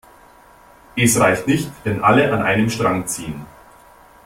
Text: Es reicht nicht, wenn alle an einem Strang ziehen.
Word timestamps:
Es 0.95 1.19
reicht 1.19 1.45
nicht, 1.45 1.71
wenn 1.83 2.03
alle 2.03 2.33
an 2.33 2.41
einem 2.41 2.71
Strang 2.71 3.05
ziehen. 3.05 3.45